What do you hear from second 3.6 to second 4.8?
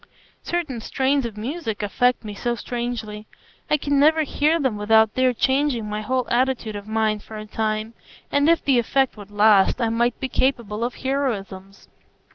I can never hear them